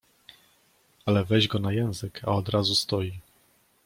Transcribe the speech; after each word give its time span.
Ale 1.05 1.25
weź 1.25 1.47
go 1.47 1.59
na 1.59 1.73
język, 1.73 2.21
a 2.23 2.27
od 2.31 2.49
razu 2.49 2.75
stoi. 2.75 3.13